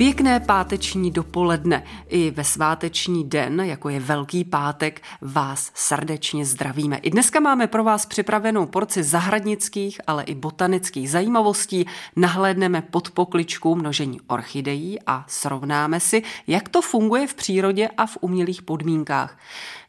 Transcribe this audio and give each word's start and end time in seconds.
Pěkné 0.00 0.40
páteční 0.40 1.10
dopoledne. 1.10 1.84
I 2.08 2.30
ve 2.30 2.44
sváteční 2.44 3.24
den, 3.24 3.60
jako 3.60 3.88
je 3.88 4.00
Velký 4.00 4.44
pátek, 4.44 5.02
vás 5.20 5.70
srdečně 5.74 6.44
zdravíme. 6.44 6.96
I 6.96 7.10
dneska 7.10 7.40
máme 7.40 7.66
pro 7.66 7.84
vás 7.84 8.06
připravenou 8.06 8.66
porci 8.66 9.02
zahradnických, 9.02 10.00
ale 10.06 10.22
i 10.22 10.34
botanických 10.34 11.10
zajímavostí. 11.10 11.86
Nahlédneme 12.16 12.82
pod 12.82 13.10
pokličku 13.10 13.74
množení 13.74 14.20
orchidejí 14.26 14.98
a 15.06 15.24
srovnáme 15.28 16.00
si, 16.00 16.22
jak 16.46 16.68
to 16.68 16.82
funguje 16.82 17.26
v 17.26 17.34
přírodě 17.34 17.88
a 17.96 18.06
v 18.06 18.18
umělých 18.20 18.62
podmínkách. 18.62 19.38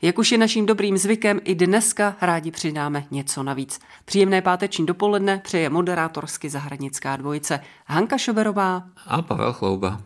Jak 0.01 0.19
už 0.19 0.31
je 0.31 0.37
naším 0.37 0.65
dobrým 0.65 0.97
zvykem, 0.97 1.39
i 1.43 1.55
dneska 1.55 2.15
rádi 2.21 2.51
přidáme 2.51 3.05
něco 3.11 3.43
navíc. 3.43 3.79
Příjemné 4.05 4.41
páteční 4.41 4.85
dopoledne 4.85 5.41
přeje 5.43 5.69
moderátorsky 5.69 6.49
zahradnická 6.49 7.15
dvojice 7.15 7.59
Hanka 7.87 8.17
Šoberová 8.17 8.83
a 9.07 9.21
Pavel 9.21 9.53
Chlouba. 9.53 10.01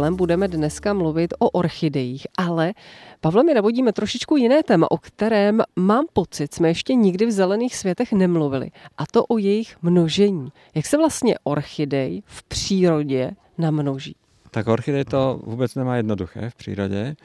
Pavlem 0.00 0.16
budeme 0.16 0.48
dneska 0.48 0.92
mluvit 0.92 1.34
o 1.38 1.50
orchidejích, 1.50 2.26
ale 2.38 2.72
Pavle, 3.20 3.44
my 3.44 3.54
navodíme 3.54 3.92
trošičku 3.92 4.36
jiné 4.36 4.62
téma, 4.62 4.90
o 4.90 4.98
kterém 4.98 5.62
mám 5.76 6.04
pocit, 6.12 6.54
jsme 6.54 6.68
ještě 6.68 6.94
nikdy 6.94 7.26
v 7.26 7.30
zelených 7.30 7.76
světech 7.76 8.12
nemluvili. 8.12 8.70
A 8.98 9.06
to 9.06 9.24
o 9.24 9.38
jejich 9.38 9.76
množení. 9.82 10.52
Jak 10.74 10.86
se 10.86 10.96
vlastně 10.96 11.34
orchidej 11.44 12.22
v 12.26 12.42
přírodě 12.42 13.30
namnoží? 13.58 14.16
Tak 14.50 14.68
orchidej 14.68 15.04
to 15.04 15.40
vůbec 15.44 15.74
nemá 15.74 15.96
jednoduché 15.96 16.50
v 16.50 16.54
přírodě. 16.54 17.16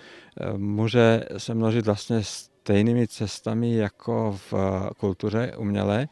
Může 0.58 1.24
se 1.38 1.54
množit 1.54 1.86
vlastně 1.86 2.22
stejnými 2.66 3.08
cestami 3.08 3.76
jako 3.76 4.40
v 4.52 4.54
kultuře 4.98 5.54
umělé. 5.58 6.08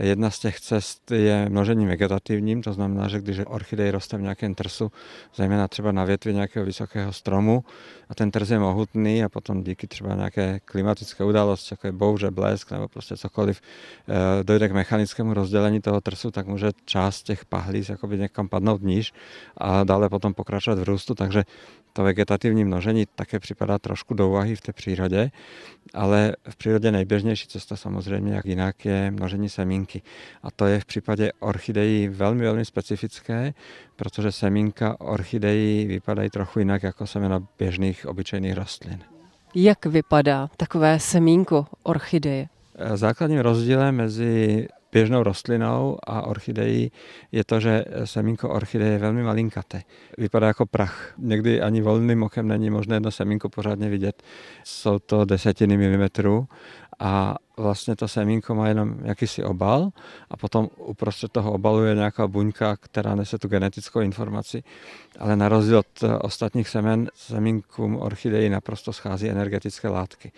Jedna 0.00 0.30
z 0.30 0.38
těch 0.38 0.60
cest 0.60 1.10
je 1.10 1.48
množení 1.48 1.86
vegetativním, 1.86 2.62
to 2.62 2.72
znamená, 2.72 3.08
že 3.08 3.20
když 3.20 3.40
orchidej 3.46 3.90
roste 3.90 4.16
v 4.16 4.20
nějakém 4.20 4.54
trsu, 4.54 4.92
zejména 5.34 5.68
třeba 5.68 5.92
na 5.92 6.04
větvi 6.04 6.34
nějakého 6.34 6.66
vysokého 6.66 7.12
stromu 7.12 7.64
a 8.08 8.14
ten 8.14 8.30
trs 8.30 8.50
je 8.50 8.58
mohutný 8.58 9.24
a 9.24 9.28
potom 9.28 9.64
díky 9.64 9.86
třeba 9.86 10.14
nějaké 10.14 10.60
klimatické 10.64 11.24
události, 11.24 11.72
jako 11.72 11.86
je 11.86 11.92
bouře, 11.92 12.30
blesk 12.30 12.70
nebo 12.70 12.88
prostě 12.88 13.16
cokoliv, 13.16 13.60
eh, 13.60 14.44
dojde 14.44 14.68
k 14.68 14.72
mechanickému 14.72 15.34
rozdělení 15.34 15.80
toho 15.80 16.00
trsu, 16.00 16.30
tak 16.30 16.46
může 16.46 16.70
část 16.84 17.22
těch 17.22 17.44
pahlíz 17.44 17.88
jakoby 17.88 18.18
někam 18.18 18.48
padnout 18.48 18.82
níž 18.82 19.12
a 19.56 19.84
dále 19.84 20.08
potom 20.08 20.34
pokračovat 20.34 20.78
v 20.78 20.82
růstu, 20.82 21.14
takže 21.14 21.44
to 21.96 22.02
vegetativní 22.02 22.64
množení 22.64 23.06
také 23.14 23.40
připadá 23.40 23.78
trošku 23.78 24.14
do 24.14 24.28
úvahy 24.28 24.56
v 24.56 24.60
té 24.60 24.72
přírodě, 24.72 25.30
ale 25.94 26.36
v 26.48 26.56
přírodě 26.56 26.92
nejběžnější 26.92 27.48
cesta 27.48 27.76
samozřejmě, 27.76 28.34
jak 28.34 28.46
jinak, 28.46 28.84
je 28.84 29.10
množení 29.10 29.48
semínky. 29.48 30.02
A 30.42 30.50
to 30.50 30.66
je 30.66 30.80
v 30.80 30.84
případě 30.84 31.32
orchidejí 31.40 32.08
velmi, 32.08 32.44
velmi 32.44 32.64
specifické, 32.64 33.54
protože 33.96 34.32
semínka 34.32 35.00
orchidejí 35.00 35.86
vypadají 35.86 36.30
trochu 36.30 36.58
jinak 36.58 36.82
jako 36.82 37.06
semena 37.06 37.46
běžných 37.58 38.06
obyčejných 38.06 38.54
rostlin. 38.54 38.98
Jak 39.54 39.86
vypadá 39.86 40.50
takové 40.56 41.00
semínko 41.00 41.66
orchideje? 41.82 42.48
Základním 42.94 43.40
rozdílem 43.40 43.96
mezi 43.96 44.68
běžnou 44.94 45.22
rostlinou 45.22 45.98
a 46.06 46.22
orchidejí 46.22 46.92
je 47.32 47.44
to, 47.44 47.60
že 47.60 47.84
semínko 48.04 48.48
orchideje 48.48 48.92
je 48.92 48.98
velmi 48.98 49.22
malinkaté. 49.22 49.82
Vypadá 50.18 50.46
jako 50.46 50.66
prach. 50.66 51.14
Někdy 51.18 51.60
ani 51.60 51.82
volným 51.82 52.22
okem 52.22 52.48
není 52.48 52.70
možné 52.70 52.96
jedno 52.96 53.10
semínko 53.10 53.48
pořádně 53.48 53.88
vidět. 53.88 54.22
Jsou 54.64 54.98
to 54.98 55.24
desetiny 55.24 55.76
milimetrů 55.76 56.46
a 56.98 57.34
vlastně 57.56 57.96
to 57.96 58.08
semínko 58.08 58.54
má 58.54 58.68
jenom 58.68 58.96
jakýsi 59.02 59.44
obal 59.44 59.90
a 60.30 60.36
potom 60.36 60.68
uprostřed 60.76 61.32
toho 61.32 61.52
obalu 61.52 61.84
je 61.84 61.94
nějaká 61.94 62.26
buňka, 62.26 62.76
která 62.76 63.14
nese 63.14 63.38
tu 63.38 63.48
genetickou 63.48 64.00
informaci, 64.00 64.62
ale 65.18 65.36
na 65.36 65.48
rozdíl 65.48 65.78
od 65.78 66.04
ostatních 66.20 66.68
semen 66.68 67.10
semínkům 67.14 67.96
orchidejí 67.96 68.48
naprosto 68.48 68.92
schází 68.92 69.28
energetické 69.28 69.88
látky. 69.88 70.32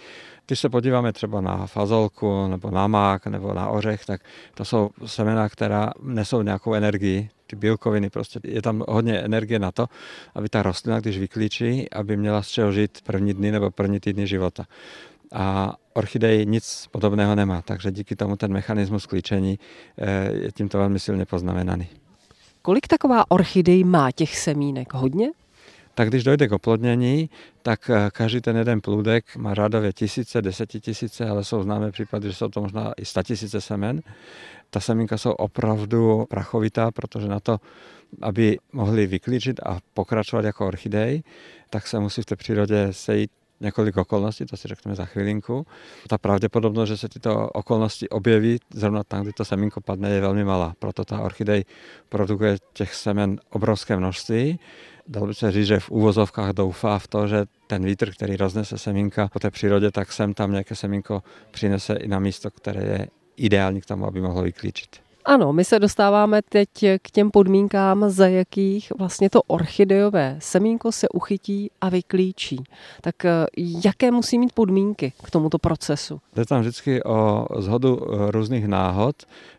Když 0.46 0.60
se 0.60 0.68
podíváme 0.68 1.12
třeba 1.12 1.40
na 1.40 1.66
fazolku 1.66 2.48
nebo 2.48 2.70
na 2.70 2.86
mák 2.86 3.26
nebo 3.26 3.54
na 3.54 3.68
ořech, 3.68 4.04
tak 4.04 4.20
to 4.54 4.64
jsou 4.64 4.90
semena, 5.06 5.48
která 5.48 5.92
nesou 6.02 6.42
nějakou 6.42 6.74
energii, 6.74 7.30
ty 7.46 7.56
bílkoviny, 7.56 8.10
prostě 8.10 8.40
je 8.44 8.62
tam 8.62 8.84
hodně 8.88 9.18
energie 9.18 9.58
na 9.58 9.72
to, 9.72 9.86
aby 10.34 10.48
ta 10.48 10.62
rostlina, 10.62 11.00
když 11.00 11.18
vyklíčí, 11.18 11.90
aby 11.90 12.16
měla 12.16 12.42
z 12.42 12.48
čeho 12.48 12.72
žít 12.72 12.98
první 13.04 13.34
dny 13.34 13.52
nebo 13.52 13.70
první 13.70 14.00
týdny 14.00 14.26
života. 14.26 14.64
A 15.32 15.74
orchidej 15.94 16.46
nic 16.46 16.86
podobného 16.90 17.34
nemá, 17.34 17.62
takže 17.62 17.90
díky 17.90 18.16
tomu 18.16 18.36
ten 18.36 18.52
mechanismus 18.52 19.06
klíčení 19.06 19.58
eh, 19.98 20.32
je 20.32 20.52
tímto 20.52 20.78
velmi 20.78 20.98
silně 20.98 21.26
poznamenaný. 21.26 21.88
Kolik 22.62 22.86
taková 22.86 23.30
orchidej 23.30 23.84
má 23.84 24.10
těch 24.12 24.38
semínek? 24.38 24.94
Hodně? 24.94 25.28
tak 25.96 26.08
když 26.08 26.24
dojde 26.24 26.48
k 26.48 26.52
oplodnění, 26.52 27.30
tak 27.62 27.90
eh, 27.90 28.10
každý 28.12 28.40
ten 28.40 28.56
jeden 28.56 28.80
plůdek 28.80 29.36
má 29.36 29.54
řádově 29.54 29.92
tisíce, 29.92 30.42
desetitisíce, 30.42 31.28
ale 31.28 31.44
jsou 31.44 31.62
známé 31.62 31.90
případy, 31.92 32.28
že 32.28 32.34
jsou 32.34 32.48
to 32.48 32.60
možná 32.60 32.92
i 32.96 33.04
statisíce 33.04 33.60
semen. 33.60 34.00
Ta 34.70 34.80
semínka 34.80 35.18
jsou 35.18 35.30
opravdu 35.30 36.24
prachovitá, 36.28 36.90
protože 36.90 37.28
na 37.28 37.40
to, 37.40 37.58
aby 38.22 38.58
mohli 38.72 39.06
vyklíčit 39.06 39.60
a 39.66 39.78
pokračovat 39.94 40.44
jako 40.44 40.66
orchidej, 40.66 41.22
tak 41.70 41.86
se 41.86 42.00
musí 42.00 42.22
v 42.22 42.26
té 42.26 42.36
přírodě 42.36 42.88
sejít 42.90 43.30
několik 43.60 43.96
okolností, 43.96 44.46
to 44.46 44.56
si 44.56 44.68
řekneme 44.68 44.94
za 44.94 45.04
chvilinku. 45.04 45.66
Ta 46.08 46.18
pravděpodobnost, 46.18 46.88
že 46.88 46.96
se 46.96 47.08
tyto 47.08 47.48
okolnosti 47.48 48.08
objeví 48.08 48.58
zrovna 48.74 49.04
tam, 49.04 49.22
kde 49.22 49.32
to 49.32 49.44
semínko 49.44 49.80
padne, 49.80 50.10
je 50.10 50.20
velmi 50.20 50.44
malá. 50.44 50.74
Proto 50.78 51.04
ta 51.04 51.20
orchidej 51.20 51.64
produkuje 52.08 52.58
těch 52.72 52.94
semen 52.94 53.40
obrovské 53.50 53.96
množství. 53.96 54.58
Dalo 55.08 55.26
by 55.26 55.34
se 55.34 55.52
říct, 55.52 55.66
že 55.66 55.80
v 55.80 55.90
úvozovkách 55.90 56.50
doufá 56.50 56.98
v 56.98 57.06
to, 57.06 57.26
že 57.26 57.44
ten 57.66 57.84
vítr, 57.84 58.10
který 58.10 58.36
roznese 58.36 58.78
semínka 58.78 59.28
po 59.28 59.38
té 59.38 59.50
přírodě, 59.50 59.90
tak 59.90 60.12
sem 60.12 60.34
tam 60.34 60.50
nějaké 60.50 60.74
semínko 60.74 61.22
přinese 61.50 61.94
i 61.94 62.08
na 62.08 62.18
místo, 62.18 62.50
které 62.50 62.82
je 62.82 63.08
ideální 63.36 63.80
k 63.80 63.86
tomu, 63.86 64.06
aby 64.06 64.20
mohlo 64.20 64.42
vyklíčit. 64.42 65.05
Ano, 65.28 65.52
my 65.52 65.64
se 65.64 65.78
dostáváme 65.78 66.42
teď 66.42 66.68
k 67.02 67.10
těm 67.10 67.30
podmínkám, 67.30 68.10
za 68.10 68.26
jakých 68.26 68.92
vlastně 68.98 69.30
to 69.30 69.42
orchidejové 69.42 70.36
semínko 70.38 70.92
se 70.92 71.08
uchytí 71.08 71.70
a 71.80 71.88
vyklíčí. 71.88 72.64
Tak 73.00 73.24
eh, 73.24 73.46
jaké 73.84 74.10
musí 74.10 74.38
mít 74.38 74.52
podmínky 74.52 75.12
k 75.24 75.30
tomuto 75.30 75.58
procesu? 75.58 76.20
Jde 76.34 76.44
tam 76.44 76.60
vždycky 76.60 77.02
o 77.04 77.46
zhodu 77.58 78.00
eh, 78.00 78.30
různých 78.30 78.68
náhod, 78.68 79.16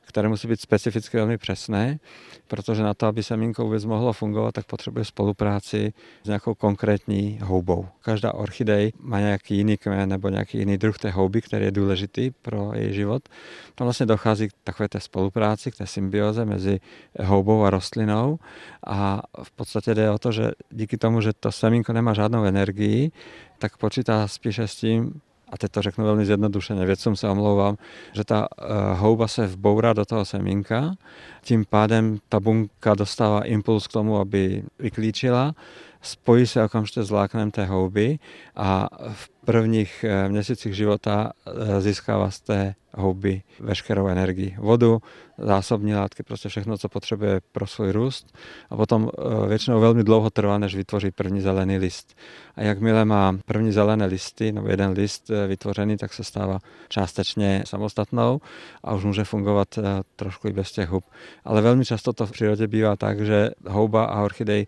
které 0.07 0.29
musí 0.29 0.47
být 0.47 0.62
specificky 0.62 1.18
velmi 1.18 1.38
přesné, 1.38 2.00
protože 2.47 2.84
na 2.84 2.94
to, 2.94 3.06
aby 3.06 3.23
semínko 3.23 3.63
vůbec 3.63 3.85
mohlo 3.85 4.13
fungovat, 4.13 4.51
tak 4.51 4.66
potřebuje 4.66 5.06
spolupráci 5.06 5.94
s 6.23 6.28
nějakou 6.28 6.53
konkrétní 6.53 7.40
houbou. 7.44 7.88
Každá 8.01 8.34
orchidej 8.34 8.94
má 9.00 9.19
nějaký 9.19 9.57
jiný 9.57 9.78
kmen 9.78 10.09
nebo 10.09 10.29
nějaký 10.29 10.57
jiný 10.57 10.78
druh 10.78 10.97
té 10.97 11.09
houby, 11.09 11.41
který 11.41 11.66
je 11.66 11.72
důležitý 11.72 12.31
pro 12.31 12.72
její 12.73 12.94
život. 12.94 13.29
Tam 13.75 13.85
vlastně 13.85 14.06
dochází 14.06 14.47
k 14.47 14.51
takové 14.63 14.90
té 14.90 15.00
spolupráci, 15.00 15.72
k 15.72 15.75
té 15.75 15.88
symbioze 15.88 16.46
mezi 16.46 16.79
houbou 17.23 17.64
a 17.64 17.70
rostlinou 17.70 18.40
a 18.87 19.22
v 19.43 19.52
podstatě 19.52 19.96
jde 19.96 20.11
o 20.11 20.17
to, 20.17 20.32
že 20.32 20.52
díky 20.72 20.97
tomu, 20.97 21.22
že 21.22 21.34
to 21.34 21.52
semínko 21.52 21.93
nemá 21.93 22.14
žádnou 22.14 22.43
energii, 22.43 23.11
tak 23.59 23.78
počítá 23.78 24.28
spíše 24.28 24.67
s 24.67 24.76
tím, 24.76 25.22
a 25.49 25.58
teď 25.58 25.72
to 25.72 25.82
řeknu 25.82 26.05
velmi 26.05 26.26
zjednodušeně, 26.26 26.85
vědcům 26.85 27.16
se 27.16 27.29
omlouvám, 27.29 27.78
že 28.14 28.23
ta 28.23 28.47
uh, 28.52 28.67
houba 28.99 29.28
se 29.28 29.47
vbourá 29.47 29.94
do 29.94 30.05
toho 30.05 30.26
semínka, 30.26 30.96
tím 31.41 31.66
pádem 31.70 32.17
ta 32.29 32.40
bunka 32.40 32.96
dostává 32.96 33.41
impuls 33.46 33.88
k 33.88 33.91
tomu, 33.91 34.17
aby 34.17 34.64
vyklíčila, 34.79 35.55
spojí 36.02 36.47
se 36.47 36.64
okamžitě 36.64 37.03
s 37.03 37.09
vláknem 37.09 37.52
té 37.52 37.66
houby 37.66 38.20
a 38.55 38.90
v 39.14 39.29
prvních 39.46 40.05
eh, 40.08 40.29
měsících 40.29 40.76
života 40.76 41.32
eh, 41.47 41.82
získává 41.82 42.32
z 42.32 42.40
té 42.40 42.76
houby 42.97 43.41
veškerou 43.59 44.08
energii. 44.08 44.55
Vodu, 44.59 45.02
zásobní 45.38 45.94
látky, 45.94 46.23
prostě 46.23 46.49
všechno, 46.49 46.78
co 46.78 46.90
potřebuje 46.90 47.41
pro 47.52 47.67
svůj 47.67 47.91
růst. 47.91 48.38
A 48.70 48.76
potom 48.76 49.09
eh, 49.09 49.47
většinou 49.47 49.79
velmi 49.79 50.03
dlouho 50.03 50.29
trvá, 50.29 50.58
než 50.58 50.76
vytvoří 50.76 51.11
první 51.11 51.41
zelený 51.41 51.78
list. 51.78 52.17
A 52.55 52.61
jakmile 52.61 53.05
má 53.05 53.38
první 53.46 53.72
zelené 53.72 54.05
listy, 54.05 54.52
nebo 54.52 54.67
jeden 54.67 54.91
list 54.91 55.32
vytvořený, 55.47 55.97
tak 55.97 56.14
se 56.14 56.23
stává 56.23 56.59
částečně 56.90 57.64
samostatnou 57.66 58.41
a 58.84 58.94
už 58.94 59.03
může 59.03 59.23
fungovat 59.23 59.79
trošku 60.16 60.47
i 60.47 60.53
bez 60.53 60.72
těch 60.72 60.90
hub. 60.90 61.03
Ale 61.46 61.61
velmi 61.61 61.85
často 61.85 62.14
to 62.14 62.26
v 62.26 62.32
přírodě 62.32 62.67
bývá 62.67 62.96
tak, 62.96 63.26
že 63.26 63.49
houba 63.67 64.05
a 64.05 64.23
orchidej 64.23 64.67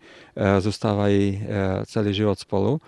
zůstávají 0.59 1.47
celý 1.85 2.13
život 2.13 2.39
spolu 2.39 2.81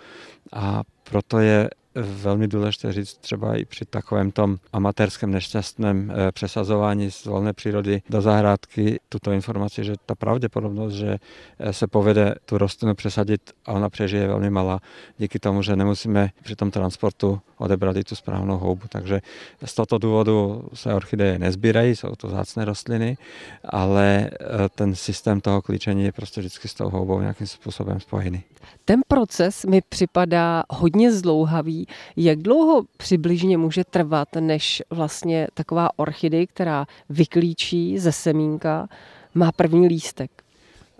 a 0.52 0.82
proto 1.04 1.38
je 1.38 1.70
velmi 1.94 2.48
důležité 2.48 2.92
říct 2.92 3.18
třeba 3.18 3.56
i 3.56 3.64
při 3.64 3.84
takovém 3.84 4.30
tom 4.30 4.56
amatérském 4.72 5.30
nešťastném 5.30 6.10
eh, 6.10 6.32
přesazování 6.32 7.10
z 7.10 7.24
volné 7.24 7.52
přírody 7.52 8.02
do 8.10 8.20
zahrádky 8.20 9.00
tuto 9.08 9.32
informaci, 9.32 9.84
že 9.84 9.94
ta 10.06 10.14
pravděpodobnost, 10.14 10.92
že 10.92 11.18
eh, 11.58 11.72
se 11.72 11.86
povede 11.86 12.34
tu 12.44 12.58
rostlinu 12.58 12.94
přesadit 12.94 13.50
a 13.66 13.72
ona 13.72 13.88
přežije 13.88 14.22
je 14.22 14.28
velmi 14.28 14.50
malá. 14.50 14.80
Díky 15.18 15.38
tomu, 15.38 15.62
že 15.62 15.76
nemusíme 15.76 16.30
při 16.42 16.56
tom 16.56 16.70
transportu 16.70 17.40
odebrat 17.62 17.96
i 17.96 18.04
tu 18.04 18.14
správnou 18.14 18.58
houbu. 18.58 18.82
Takže 18.88 19.20
z 19.64 19.74
tohoto 19.74 19.98
důvodu 19.98 20.64
se 20.74 20.94
orchideje 20.94 21.38
nezbírají, 21.38 21.96
jsou 21.96 22.14
to 22.16 22.28
zácné 22.28 22.64
rostliny, 22.64 23.16
ale 23.64 24.30
ten 24.74 24.94
systém 24.94 25.40
toho 25.40 25.62
klíčení 25.62 26.04
je 26.04 26.12
prostě 26.12 26.40
vždycky 26.40 26.68
s 26.68 26.74
tou 26.74 26.90
houbou 26.90 27.20
nějakým 27.20 27.46
způsobem 27.46 28.00
spojený. 28.00 28.42
Ten 28.84 29.00
proces 29.08 29.64
mi 29.64 29.80
připadá 29.88 30.62
hodně 30.70 31.12
zdlouhavý. 31.12 31.86
Jak 32.16 32.38
dlouho 32.38 32.82
přibližně 32.96 33.58
může 33.58 33.84
trvat, 33.84 34.28
než 34.40 34.82
vlastně 34.90 35.46
taková 35.54 35.90
orchidej, 35.96 36.46
která 36.46 36.86
vyklíčí 37.08 37.98
ze 37.98 38.12
semínka, 38.12 38.88
má 39.34 39.52
první 39.52 39.88
lístek? 39.88 40.30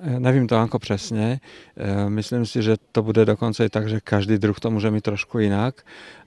Eh, 0.04 0.20
nevím 0.20 0.46
to 0.46 0.56
Anko 0.56 0.78
přesně. 0.78 1.40
Eh, 1.76 2.10
myslím 2.10 2.46
si, 2.46 2.62
že 2.62 2.76
to 2.92 3.02
bude 3.02 3.24
dokonce 3.24 3.64
i 3.64 3.68
tak, 3.68 3.88
že 3.88 4.00
každý 4.00 4.38
druh 4.38 4.60
to 4.60 4.70
může 4.70 4.90
mít 4.90 5.04
trošku 5.04 5.38
jinak, 5.38 5.82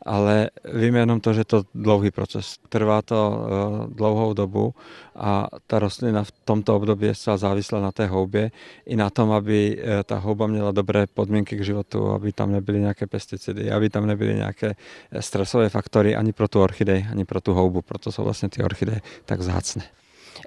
ale 0.06 0.50
vím 0.74 0.96
jenom 0.96 1.20
to, 1.20 1.34
že 1.34 1.44
to 1.44 1.64
dlouhý 1.76 2.12
proces. 2.12 2.56
Trvá 2.70 3.02
to 3.02 3.48
eh, 3.48 3.94
dlouhou 3.96 4.34
dobu 4.34 4.74
a 5.16 5.48
ta 5.68 5.80
rostlina 5.80 6.24
v 6.24 6.32
tomto 6.32 6.76
období 6.76 7.08
je 7.08 7.16
zcela 7.16 7.38
závislá 7.38 7.82
na 7.82 7.92
té 7.92 8.06
houbě 8.08 8.52
i 8.86 8.96
na 8.96 9.10
tom, 9.10 9.32
aby 9.32 9.84
ta 10.04 10.18
houba 10.18 10.48
měla 10.48 10.72
dobré 10.72 11.08
podmínky 11.08 11.56
k 11.58 11.64
životu, 11.64 12.12
aby 12.12 12.32
tam 12.32 12.52
nebyly 12.52 12.80
nějaké 12.80 13.08
pesticidy, 13.08 13.72
aby 13.72 13.90
tam 13.90 14.06
nebyly 14.06 14.36
nějaké 14.36 14.76
stresové 15.20 15.70
faktory 15.70 16.16
ani 16.16 16.34
pro 16.34 16.48
tu 16.48 16.62
orchidej, 16.62 17.06
ani 17.12 17.26
pro 17.26 17.42
tu 17.42 17.54
houbu. 17.54 17.82
Proto 17.82 18.12
jsou 18.12 18.24
vlastně 18.24 18.50
ty 18.50 18.64
orchideje 18.64 19.02
tak 19.26 19.40
vzácné. 19.40 19.84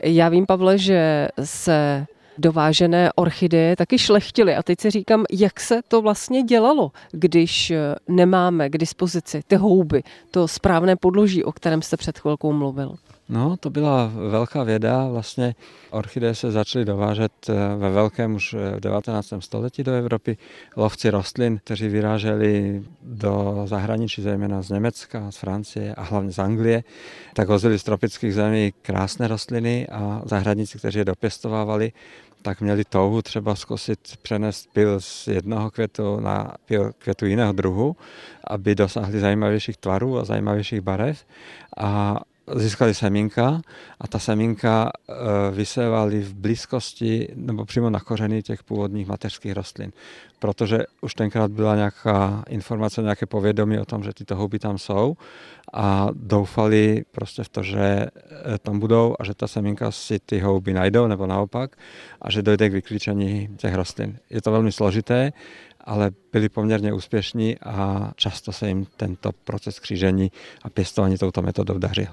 Já 0.02 0.28
vím, 0.28 0.46
Pavle, 0.46 0.78
že 0.78 1.28
se 1.44 2.06
dovážené 2.38 3.12
orchideje 3.12 3.76
taky 3.76 3.98
šlechtily. 3.98 4.54
A 4.56 4.62
teď 4.62 4.80
si 4.80 4.90
říkám, 4.90 5.24
jak 5.30 5.60
se 5.60 5.80
to 5.88 6.02
vlastně 6.02 6.42
dělalo, 6.42 6.92
když 7.12 7.70
eh, 7.70 7.94
nemáme 8.08 8.70
k 8.70 8.78
dispozici 8.78 9.42
ty 9.46 9.56
houby, 9.56 10.02
to 10.30 10.48
správné 10.48 10.96
podloží, 10.96 11.44
o 11.44 11.52
kterém 11.52 11.82
jste 11.82 11.96
před 11.96 12.18
chvilkou 12.18 12.52
mluvil. 12.52 12.96
No, 13.28 13.56
to 13.56 13.70
byla 13.70 14.12
velká 14.30 14.62
věda. 14.62 15.08
Vlastně 15.08 15.54
orchideje 15.90 16.34
se 16.34 16.50
začaly 16.50 16.84
dovážet 16.84 17.32
eh, 17.48 17.54
ve 17.76 17.90
velkém 17.90 18.34
už 18.34 18.54
eh, 18.54 18.76
v 18.76 18.80
19. 18.80 19.32
století 19.38 19.82
do 19.82 19.92
Evropy. 19.92 20.36
Lovci 20.76 21.10
rostlin, 21.10 21.60
kteří 21.64 21.88
vyráželi 21.88 22.82
do 23.02 23.62
zahraničí, 23.64 24.22
zejména 24.22 24.62
z 24.62 24.70
Německa, 24.70 25.30
z 25.30 25.36
Francie 25.36 25.94
a 25.94 26.02
hlavně 26.02 26.32
z 26.32 26.38
Anglie, 26.38 26.84
tak 27.34 27.48
vozili 27.48 27.78
z 27.78 27.84
tropických 27.84 28.34
zemí 28.34 28.72
krásné 28.82 29.28
rostliny 29.28 29.86
a 29.88 30.22
zahradníci, 30.24 30.78
kteří 30.78 30.98
je 30.98 31.04
dopěstovávali, 31.04 31.92
tak 32.42 32.60
měli 32.60 32.84
touhu 32.84 33.22
třeba 33.22 33.54
zkusit 33.54 33.98
přenést 34.22 34.72
pil 34.72 35.00
z 35.00 35.26
jednoho 35.26 35.70
květu 35.70 36.20
na 36.20 36.54
pil 36.66 36.92
květu 36.98 37.26
jiného 37.26 37.52
druhu, 37.52 37.96
aby 38.44 38.74
dosáhli 38.74 39.20
zajímavějších 39.20 39.76
tvarů 39.76 40.18
a 40.18 40.24
zajímavějších 40.24 40.80
barev. 40.80 41.24
A 41.76 42.20
získali 42.56 42.94
semínka 42.94 43.60
a 44.00 44.08
ta 44.08 44.18
semínka 44.18 44.90
e, 44.90 45.14
vysévali 45.50 46.20
v 46.20 46.34
blízkosti 46.34 47.28
nebo 47.34 47.64
přímo 47.64 47.90
na 47.90 48.00
kořeny 48.00 48.42
těch 48.42 48.62
původních 48.62 49.08
mateřských 49.08 49.52
rostlin. 49.52 49.92
Protože 50.38 50.78
už 51.00 51.14
tenkrát 51.14 51.50
byla 51.50 51.76
nějaká 51.76 52.44
informace, 52.48 53.02
nějaké 53.02 53.26
povědomí 53.26 53.78
o 53.78 53.84
tom, 53.84 54.04
že 54.04 54.14
tyto 54.14 54.36
houby 54.36 54.58
tam 54.58 54.78
jsou 54.78 55.16
a 55.72 56.08
doufali 56.12 57.04
prostě 57.12 57.44
v 57.44 57.48
to, 57.48 57.62
že 57.62 57.80
e, 57.80 58.08
tam 58.62 58.78
budou 58.78 59.14
a 59.20 59.24
že 59.24 59.34
ta 59.34 59.46
semínka 59.46 59.90
si 59.90 60.18
ty 60.18 60.38
houby 60.38 60.72
najdou 60.72 61.06
nebo 61.06 61.26
naopak 61.26 61.76
a 62.22 62.30
že 62.30 62.42
dojde 62.42 62.70
k 62.70 62.72
vyklíčení 62.72 63.48
těch 63.56 63.74
rostlin. 63.74 64.18
Je 64.30 64.42
to 64.42 64.52
velmi 64.52 64.72
složité, 64.72 65.32
ale 65.88 66.10
byli 66.32 66.48
poměrně 66.48 66.92
úspěšní 66.92 67.58
a 67.58 68.10
často 68.16 68.52
se 68.52 68.68
jim 68.68 68.86
tento 68.96 69.30
proces 69.44 69.78
křížení 69.78 70.32
a 70.62 70.70
pěstování 70.70 71.18
touto 71.18 71.42
metodou 71.42 71.78
dařil. 71.78 72.06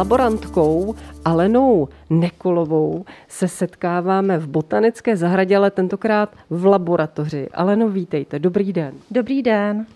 laborantkou 0.00 0.94
Alenou 1.24 1.88
Nekolovou 2.10 3.04
se 3.28 3.48
setkáváme 3.48 4.38
v 4.38 4.48
botanické 4.48 5.16
zahradě, 5.16 5.56
ale 5.56 5.70
tentokrát 5.70 6.36
v 6.50 6.66
laboratoři. 6.66 7.48
Aleno, 7.54 7.88
vítejte. 7.88 8.38
Dobrý 8.38 8.72
den. 8.72 8.94
Dobrý 9.10 9.42
den. 9.42 9.86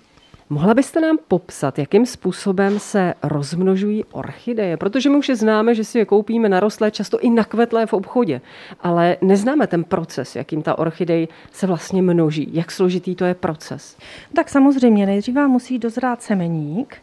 Mohla 0.54 0.74
byste 0.74 1.00
nám 1.00 1.18
popsat, 1.28 1.78
jakým 1.78 2.06
způsobem 2.06 2.78
se 2.78 3.14
rozmnožují 3.22 4.04
orchideje? 4.04 4.76
Protože 4.76 5.10
my 5.10 5.16
už 5.16 5.28
je 5.28 5.36
známe, 5.36 5.74
že 5.74 5.84
si 5.84 5.98
je 5.98 6.04
koupíme 6.04 6.48
narostlé, 6.48 6.90
často 6.90 7.20
i 7.20 7.30
nakvetlé 7.30 7.86
v 7.86 7.92
obchodě, 7.92 8.40
ale 8.80 9.16
neznáme 9.22 9.66
ten 9.66 9.84
proces, 9.84 10.36
jakým 10.36 10.62
ta 10.62 10.78
orchidej 10.78 11.28
se 11.52 11.66
vlastně 11.66 12.02
množí. 12.02 12.48
Jak 12.52 12.70
složitý 12.70 13.14
to 13.14 13.24
je 13.24 13.34
proces? 13.34 13.96
Tak 14.34 14.48
samozřejmě 14.48 15.06
nejdříve 15.06 15.48
musí 15.48 15.78
dozrát 15.78 16.22
semeník. 16.22 16.96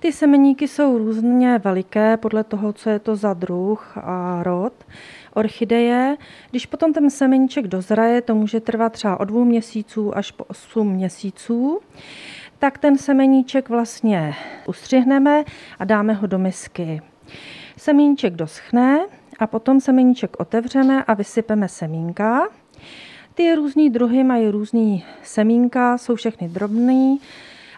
Ty 0.00 0.12
semeníky 0.12 0.68
jsou 0.68 0.98
různě 0.98 1.60
veliké 1.64 2.16
podle 2.16 2.44
toho, 2.44 2.72
co 2.72 2.90
je 2.90 2.98
to 2.98 3.16
za 3.16 3.34
druh 3.34 3.98
a 3.98 4.42
rod 4.42 4.72
orchideje. 5.34 6.16
Když 6.50 6.66
potom 6.66 6.92
ten 6.92 7.10
semeníček 7.10 7.66
dozraje, 7.66 8.22
to 8.22 8.34
může 8.34 8.60
trvat 8.60 8.92
třeba 8.92 9.20
od 9.20 9.24
dvou 9.24 9.44
měsíců 9.44 10.16
až 10.16 10.30
po 10.30 10.44
8 10.44 10.92
měsíců 10.92 11.80
tak 12.62 12.78
ten 12.78 12.98
semeníček 12.98 13.68
vlastně 13.68 14.34
ustřihneme 14.66 15.44
a 15.78 15.84
dáme 15.84 16.12
ho 16.12 16.26
do 16.26 16.38
misky. 16.38 17.02
Semíček 17.76 18.34
doschne 18.34 19.06
a 19.38 19.46
potom 19.46 19.80
semeníček 19.80 20.40
otevřeme 20.40 21.04
a 21.04 21.14
vysypeme 21.14 21.68
semínka. 21.68 22.48
Ty 23.34 23.54
různý 23.54 23.90
druhy 23.90 24.24
mají 24.24 24.48
různý 24.48 25.04
semínka, 25.22 25.98
jsou 25.98 26.14
všechny 26.14 26.48
drobný 26.48 27.20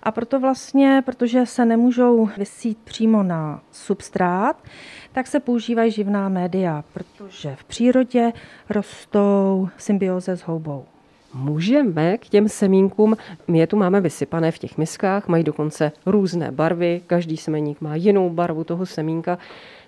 a 0.03 0.11
proto 0.11 0.41
vlastně, 0.41 1.03
protože 1.07 1.47
se 1.47 1.65
nemůžou 1.65 2.29
vysít 2.37 2.79
přímo 2.79 3.23
na 3.23 3.61
substrát, 3.73 4.65
tak 5.13 5.27
se 5.27 5.41
používají 5.41 5.91
živná 5.91 6.29
média, 6.29 6.85
protože 6.93 7.57
v 7.57 7.65
přírodě 7.65 8.33
rostou 8.71 9.69
symbioze 9.77 10.37
s 10.37 10.41
houbou. 10.41 10.85
Můžeme 11.35 12.19
k 12.19 12.29
těm 12.29 12.49
semínkům, 12.49 13.17
my 13.49 13.59
je 13.59 13.67
tu 13.67 13.77
máme 13.77 14.01
vysypané 14.01 14.51
v 14.51 14.59
těch 14.59 14.79
miskách, 14.79 15.29
mají 15.29 15.45
dokonce 15.45 15.93
různé 16.07 16.51
barvy, 16.51 17.01
každý 17.07 17.37
semeník 17.37 17.81
má 17.81 17.97
jinou 17.97 18.31
barvu 18.31 18.65
toho 18.65 18.87
semínka. 18.87 19.39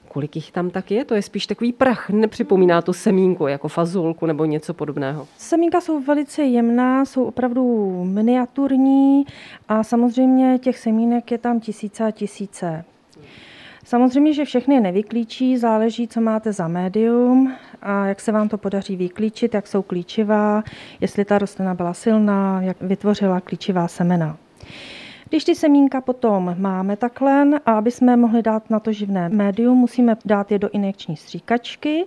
Kolik 0.09 0.37
jich 0.37 0.53
tam 0.53 0.71
tak 0.71 0.91
je? 0.91 1.05
To 1.05 1.15
je 1.15 1.23
spíš 1.23 1.47
takový 1.47 1.73
prach, 1.73 2.11
nepřipomíná 2.11 2.83
to 2.83 2.93
semínko 2.93 3.49
jako 3.49 3.69
fazolku 3.69 4.27
nebo 4.27 4.45
něco 4.45 4.75
podobného. 4.75 5.27
Semínka 5.37 5.81
jsou 5.81 6.01
velice 6.01 6.43
jemná, 6.43 7.05
jsou 7.05 7.25
opravdu 7.25 8.05
miniaturní 8.05 9.25
a 9.69 9.85
samozřejmě 9.85 10.59
těch 10.59 10.79
semínek 10.79 11.31
je 11.31 11.39
tam 11.39 11.61
tisíce 11.61 12.05
a 12.05 12.11
tisíce. 12.11 12.85
Samozřejmě, 13.87 14.33
že 14.33 14.45
všechny 14.45 14.81
nevyklíčí, 14.81 15.57
záleží, 15.59 16.09
co 16.09 16.21
máte 16.21 16.53
za 16.53 16.69
médium 16.69 17.53
a 17.83 18.07
jak 18.07 18.21
se 18.21 18.33
vám 18.33 18.49
to 18.49 18.59
podaří 18.59 18.97
vyklíčit, 18.97 19.55
jak 19.55 19.67
jsou 19.67 19.83
klíčivá, 19.83 20.63
jestli 21.01 21.25
ta 21.25 21.39
rostlina 21.39 21.75
byla 21.75 21.95
silná, 21.95 22.63
jak 22.63 22.77
vytvořila 22.81 23.41
klíčivá 23.41 23.89
semena. 23.89 24.37
Když 25.29 25.45
ty 25.45 25.55
semínka 25.55 26.01
potom 26.01 26.55
máme 26.59 26.97
takhle 26.97 27.61
a 27.67 27.73
aby 27.73 27.91
jsme 27.91 28.17
mohli 28.17 28.43
dát 28.43 28.71
na 28.71 28.81
to 28.81 28.93
živné 28.93 29.29
médium, 29.29 29.79
musíme 29.79 30.17
dát 30.25 30.53
je 30.53 30.59
do 30.59 30.69
injekční 30.69 31.17
stříkačky 31.17 32.05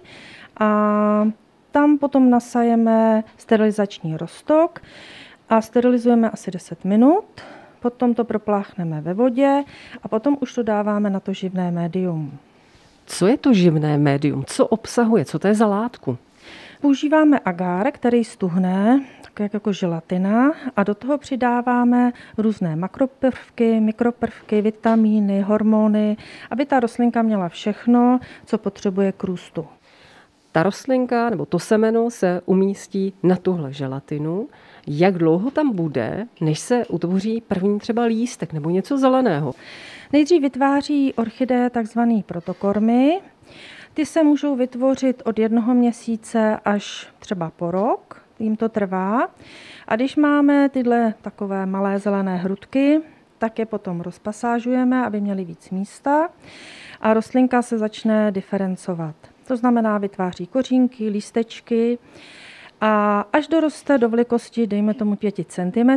a 0.60 1.28
tam 1.72 1.98
potom 1.98 2.30
nasajeme 2.30 3.24
sterilizační 3.38 4.18
rostok 4.18 4.82
a 5.50 5.62
sterilizujeme 5.62 6.30
asi 6.30 6.52
10 6.52 6.86
minut 6.86 7.26
potom 7.80 8.14
to 8.14 8.24
propláchneme 8.24 9.02
ve 9.02 9.14
vodě 9.14 9.64
a 10.04 10.08
potom 10.08 10.38
už 10.40 10.54
to 10.54 10.64
dáváme 10.64 11.10
na 11.10 11.20
to 11.20 11.34
živné 11.34 11.72
médium. 11.72 12.38
Co 13.06 13.28
je 13.28 13.38
to 13.38 13.54
živné 13.54 13.98
médium? 13.98 14.44
Co 14.48 14.68
obsahuje? 14.68 15.26
Co 15.26 15.40
to 15.40 15.48
je 15.48 15.54
za 15.54 15.68
látku? 15.68 16.18
Používáme 16.82 17.40
agár, 17.46 17.92
který 17.92 18.24
stuhne, 18.24 19.06
tak 19.22 19.54
jako 19.54 19.74
želatina, 19.74 20.52
a 20.76 20.84
do 20.84 20.96
toho 20.96 21.18
přidáváme 21.18 22.12
různé 22.38 22.76
makroprvky, 22.76 23.80
mikroprvky, 23.80 24.62
vitamíny, 24.62 25.42
hormony, 25.42 26.18
aby 26.52 26.66
ta 26.66 26.80
rostlinka 26.80 27.22
měla 27.22 27.50
všechno, 27.50 28.20
co 28.46 28.58
potřebuje 28.58 29.12
k 29.12 29.24
růstu. 29.24 29.66
Ta 30.52 30.64
rostlinka 30.64 31.30
nebo 31.30 31.46
to 31.46 31.60
semeno 31.60 32.10
se 32.10 32.42
umístí 32.46 33.14
na 33.24 33.36
tuhle 33.36 33.74
želatinu 33.74 34.48
jak 34.92 35.18
dlouho 35.18 35.52
tam 35.52 35.76
bude, 35.76 36.28
než 36.42 36.60
se 36.60 36.86
utvoří 36.86 37.42
první 37.42 37.80
třeba 37.80 38.04
lístek 38.04 38.54
nebo 38.54 38.70
něco 38.70 38.98
zeleného? 38.98 39.54
Nejdřív 40.14 40.42
vytváří 40.42 41.14
orchideje 41.14 41.70
takzvaný 41.70 42.24
protokormy. 42.24 43.22
Ty 43.94 44.06
se 44.06 44.24
můžou 44.24 44.56
vytvořit 44.56 45.22
od 45.26 45.40
jednoho 45.40 45.74
měsíce 45.74 46.60
až 46.66 47.08
třeba 47.20 47.52
po 47.56 47.72
rok, 47.72 48.22
jim 48.40 48.56
to 48.56 48.70
trvá. 48.70 49.28
A 49.88 49.96
když 49.96 50.16
máme 50.16 50.70
tyhle 50.70 51.14
takové 51.22 51.66
malé 51.66 52.00
zelené 52.00 52.38
hrudky, 52.38 53.02
tak 53.38 53.60
je 53.60 53.66
potom 53.66 54.02
rozpasážujeme, 54.02 55.06
aby 55.06 55.22
měly 55.22 55.46
víc 55.46 55.70
místa 55.70 56.30
a 57.02 57.14
rostlinka 57.14 57.62
se 57.62 57.78
začne 57.78 58.32
diferencovat. 58.32 59.16
To 59.48 59.58
znamená, 59.58 59.98
vytváří 59.98 60.48
kořínky, 60.48 61.10
lístečky 61.10 61.98
a 62.82 63.22
až 63.34 63.48
doroste 63.48 63.98
do 63.98 64.10
velikosti, 64.10 64.68
dejme 64.68 64.94
tomu 64.94 65.16
5 65.16 65.36
cm, 65.48 65.90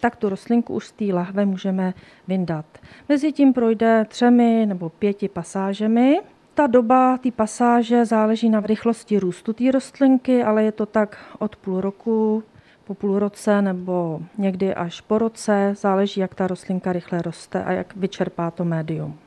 tak 0.00 0.16
tu 0.16 0.28
rostlinku 0.28 0.74
už 0.74 0.86
z 0.86 0.92
té 0.92 1.04
lahve 1.04 1.46
můžeme 1.46 1.94
vyndat. 2.28 2.66
Mezi 3.08 3.32
tím 3.32 3.52
projde 3.52 4.06
třemi 4.08 4.66
nebo 4.66 4.88
pěti 4.88 5.28
pasážemi. 5.28 6.20
Ta 6.54 6.66
doba 6.66 7.18
té 7.18 7.30
pasáže 7.30 8.04
záleží 8.04 8.50
na 8.50 8.60
rychlosti 8.60 9.18
růstu 9.18 9.52
té 9.52 9.70
rostlinky, 9.70 10.42
ale 10.42 10.64
je 10.64 10.72
to 10.72 10.86
tak 10.86 11.18
od 11.38 11.56
půl 11.56 11.80
roku 11.80 12.42
po 12.84 12.94
půl 12.94 13.18
roce 13.18 13.62
nebo 13.62 14.20
někdy 14.38 14.74
až 14.74 15.00
po 15.00 15.18
roce, 15.18 15.74
záleží, 15.76 16.20
jak 16.20 16.34
ta 16.34 16.46
rostlinka 16.46 16.92
rychle 16.92 17.22
roste 17.22 17.64
a 17.64 17.72
jak 17.72 17.96
vyčerpá 17.96 18.50
to 18.50 18.64
médium. 18.64 19.18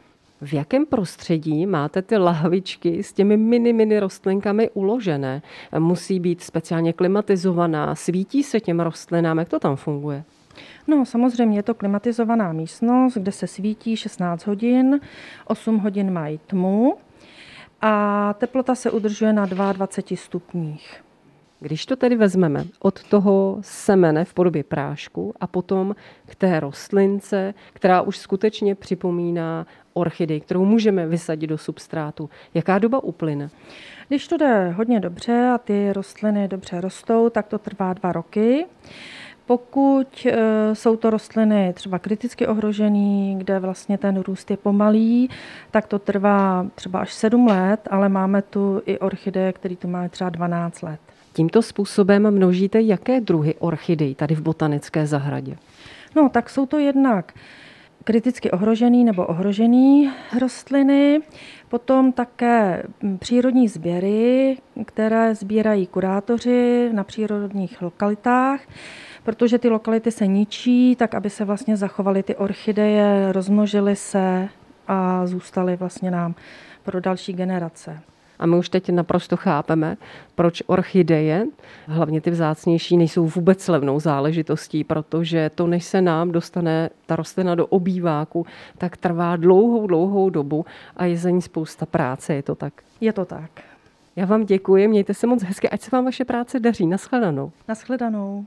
V 0.41 0.53
jakém 0.53 0.85
prostředí 0.85 1.65
máte 1.65 2.01
ty 2.01 2.17
lahvičky 2.17 3.03
s 3.03 3.13
těmi 3.13 3.37
mini, 3.37 3.73
mini 3.73 3.99
rostlinkami 3.99 4.69
uložené? 4.69 5.41
Musí 5.79 6.19
být 6.19 6.41
speciálně 6.41 6.93
klimatizovaná, 6.93 7.95
svítí 7.95 8.43
se 8.43 8.59
těm 8.59 8.79
rostlinám, 8.79 9.37
jak 9.37 9.49
to 9.49 9.59
tam 9.59 9.75
funguje? 9.75 10.23
No, 10.87 11.05
samozřejmě 11.05 11.57
je 11.57 11.63
to 11.63 11.73
klimatizovaná 11.73 12.53
místnost, 12.53 13.13
kde 13.13 13.31
se 13.31 13.47
svítí 13.47 13.97
16 13.97 14.47
hodin, 14.47 14.99
8 15.45 15.77
hodin 15.77 16.11
mají 16.11 16.39
tmu 16.47 16.97
a 17.81 18.33
teplota 18.33 18.75
se 18.75 18.91
udržuje 18.91 19.33
na 19.33 19.45
22 19.45 20.17
stupních. 20.17 21.06
Když 21.59 21.85
to 21.85 21.95
tedy 21.95 22.15
vezmeme 22.15 22.65
od 22.79 23.03
toho 23.03 23.57
semene 23.61 24.25
v 24.25 24.33
podobě 24.33 24.63
prášku 24.63 25.33
a 25.39 25.47
potom 25.47 25.95
k 26.25 26.35
té 26.35 26.59
rostlince, 26.59 27.53
která 27.73 28.01
už 28.01 28.17
skutečně 28.17 28.75
připomíná 28.75 29.65
orchidej, 29.93 30.41
kterou 30.41 30.65
můžeme 30.65 31.07
vysadit 31.07 31.47
do 31.47 31.57
substrátu, 31.57 32.29
jaká 32.53 32.79
doba 32.79 33.03
uplyne? 33.03 33.49
Když 34.07 34.27
to 34.27 34.37
jde 34.37 34.69
hodně 34.69 34.99
dobře 34.99 35.49
a 35.53 35.57
ty 35.57 35.93
rostliny 35.93 36.47
dobře 36.47 36.81
rostou, 36.81 37.29
tak 37.29 37.47
to 37.47 37.57
trvá 37.57 37.93
dva 37.93 38.11
roky. 38.11 38.65
Pokud 39.45 40.25
e, 40.25 40.75
jsou 40.75 40.95
to 40.95 41.09
rostliny 41.09 41.73
třeba 41.73 41.99
kriticky 41.99 42.47
ohrožené, 42.47 43.35
kde 43.37 43.59
vlastně 43.59 43.97
ten 43.97 44.19
růst 44.19 44.51
je 44.51 44.57
pomalý, 44.57 45.29
tak 45.71 45.87
to 45.87 45.99
trvá 45.99 46.67
třeba 46.75 46.99
až 46.99 47.13
7 47.13 47.47
let, 47.47 47.87
ale 47.91 48.09
máme 48.09 48.41
tu 48.41 48.81
i 48.85 48.99
orchideje, 48.99 49.53
které 49.53 49.75
tu 49.75 49.87
mají 49.87 50.09
třeba 50.09 50.29
12 50.29 50.81
let. 50.81 50.99
Tímto 51.37 51.61
způsobem 51.61 52.31
množíte 52.31 52.81
jaké 52.81 53.21
druhy 53.21 53.55
orchidej 53.59 54.15
tady 54.15 54.35
v 54.35 54.41
botanické 54.41 55.07
zahradě? 55.07 55.57
No, 56.15 56.29
tak 56.29 56.49
jsou 56.49 56.65
to 56.65 56.79
jednak 56.79 57.33
kriticky 58.03 58.51
ohrožený 58.51 59.03
nebo 59.03 59.25
ohrožený 59.25 60.11
rostliny, 60.39 61.19
potom 61.69 62.11
také 62.11 62.83
přírodní 63.19 63.67
sběry, 63.67 64.57
které 64.85 65.35
sbírají 65.35 65.87
kurátoři 65.87 66.89
na 66.93 67.03
přírodních 67.03 67.81
lokalitách, 67.81 68.61
protože 69.23 69.59
ty 69.59 69.69
lokality 69.69 70.11
se 70.11 70.27
ničí, 70.27 70.95
tak 70.95 71.15
aby 71.15 71.29
se 71.29 71.45
vlastně 71.45 71.77
zachovaly 71.77 72.23
ty 72.23 72.35
orchideje, 72.35 73.31
rozmnožily 73.31 73.95
se 73.95 74.49
a 74.87 75.27
zůstaly 75.27 75.75
vlastně 75.75 76.11
nám 76.11 76.35
pro 76.83 77.01
další 77.01 77.33
generace. 77.33 78.01
A 78.39 78.45
my 78.45 78.55
už 78.55 78.69
teď 78.69 78.89
naprosto 78.89 79.37
chápeme, 79.37 79.97
proč 80.35 80.63
orchideje, 80.67 81.45
hlavně 81.87 82.21
ty 82.21 82.29
vzácnější, 82.29 82.97
nejsou 82.97 83.25
vůbec 83.25 83.67
levnou 83.67 83.99
záležitostí, 83.99 84.83
protože 84.83 85.51
to, 85.55 85.67
než 85.67 85.83
se 85.83 86.01
nám 86.01 86.31
dostane 86.31 86.89
ta 87.05 87.15
rostlina 87.15 87.55
do 87.55 87.67
obýváku, 87.67 88.45
tak 88.77 88.97
trvá 88.97 89.35
dlouhou, 89.35 89.87
dlouhou 89.87 90.29
dobu 90.29 90.65
a 90.97 91.05
je 91.05 91.17
za 91.17 91.29
ní 91.29 91.41
spousta 91.41 91.85
práce. 91.85 92.33
Je 92.33 92.43
to 92.43 92.55
tak? 92.55 92.73
Je 93.01 93.13
to 93.13 93.25
tak. 93.25 93.51
Já 94.15 94.25
vám 94.25 94.45
děkuji, 94.45 94.87
mějte 94.87 95.13
se 95.13 95.27
moc 95.27 95.43
hezky, 95.43 95.69
ať 95.69 95.81
se 95.81 95.89
vám 95.93 96.05
vaše 96.05 96.25
práce 96.25 96.59
daří. 96.59 96.87
Naschledanou. 96.87 97.51
Naschledanou. 97.67 98.45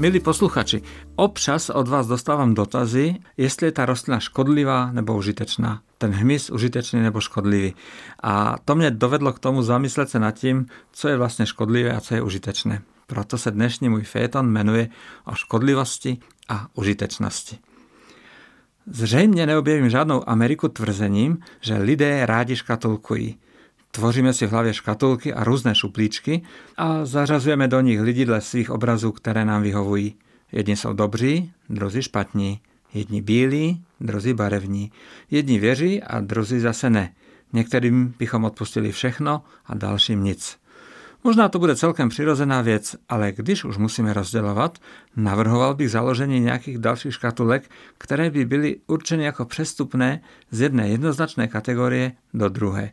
Milí 0.00 0.20
posluchači, 0.20 0.82
občas 1.16 1.70
od 1.70 1.88
vás 1.88 2.06
dostávam 2.06 2.54
dotazy, 2.54 3.14
jestli 3.36 3.66
je 3.66 3.72
ta 3.72 3.86
rostlina 3.86 4.20
škodlivá 4.20 4.92
nebo 4.92 5.16
užitečná. 5.16 5.82
Ten 5.98 6.10
hmyz 6.10 6.50
užitečný 6.50 7.00
nebo 7.00 7.20
škodlivý. 7.20 7.74
A 8.22 8.56
to 8.64 8.74
mě 8.74 8.90
dovedlo 8.90 9.32
k 9.32 9.38
tomu 9.38 9.62
zamyslet 9.62 10.10
se 10.10 10.18
nad 10.18 10.30
tím, 10.30 10.66
co 10.92 11.08
je 11.08 11.16
vlastně 11.16 11.46
škodlivé 11.46 11.92
a 11.92 12.00
co 12.00 12.14
je 12.14 12.22
užitečné. 12.22 12.82
Proto 13.06 13.38
se 13.38 13.50
dnešní 13.50 13.88
můj 13.88 14.02
féton 14.02 14.48
jmenuje 14.48 14.88
o 15.24 15.34
škodlivosti 15.34 16.18
a 16.48 16.66
užitečnosti. 16.74 17.58
Zřejmě 18.86 19.46
neobjevím 19.46 19.90
žádnou 19.90 20.28
Ameriku 20.28 20.68
tvrzením, 20.68 21.38
že 21.60 21.78
lidé 21.78 22.26
rádi 22.26 22.56
škatulkují. 22.56 23.38
Tvoříme 23.90 24.32
si 24.32 24.46
v 24.46 24.50
hlavě 24.50 24.74
škatulky 24.74 25.34
a 25.34 25.44
různé 25.44 25.74
šuplíčky 25.74 26.42
a 26.76 27.04
zařazujeme 27.04 27.68
do 27.68 27.80
nich 27.80 28.00
lidi 28.00 28.24
dle 28.24 28.40
svých 28.40 28.70
obrazů, 28.70 29.12
které 29.12 29.44
nám 29.44 29.62
vyhovují. 29.62 30.14
Jedni 30.52 30.76
jsou 30.76 30.92
dobří, 30.92 31.52
druzí 31.68 32.02
špatní. 32.02 32.60
Jedni 32.94 33.22
bílí, 33.22 33.82
druzí 34.00 34.34
barevní. 34.34 34.92
Jedni 35.30 35.58
věří 35.58 36.02
a 36.02 36.20
druzí 36.20 36.60
zase 36.60 36.90
ne. 36.90 37.14
Některým 37.52 38.14
bychom 38.18 38.44
odpustili 38.44 38.92
všechno 38.92 39.42
a 39.66 39.74
dalším 39.74 40.24
nic. 40.24 40.58
Možná 41.24 41.48
to 41.48 41.58
bude 41.58 41.76
celkem 41.76 42.08
přirozená 42.08 42.60
věc, 42.62 42.96
ale 43.08 43.32
když 43.32 43.64
už 43.64 43.76
musíme 43.76 44.12
rozdělovat, 44.12 44.78
navrhoval 45.16 45.74
bych 45.74 45.90
založení 45.90 46.40
nějakých 46.40 46.78
dalších 46.78 47.14
škatulek, 47.14 47.70
které 47.98 48.30
by 48.30 48.44
byly 48.44 48.76
určeny 48.86 49.24
jako 49.24 49.44
přestupné 49.44 50.20
z 50.50 50.60
jedné 50.60 50.88
jednoznačné 50.88 51.48
kategorie 51.48 52.12
do 52.34 52.48
druhé. 52.48 52.90